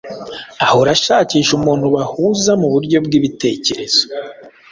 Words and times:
ahora 0.67 0.89
ashakisha 0.97 1.51
umuntu 1.59 1.85
bahuza 1.95 2.51
mu 2.61 2.67
buryo 2.73 2.97
bw'ibitekerezo 3.05 4.01